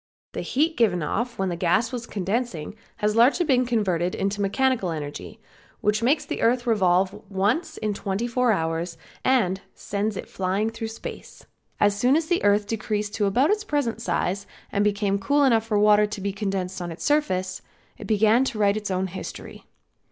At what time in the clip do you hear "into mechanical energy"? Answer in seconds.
4.15-5.39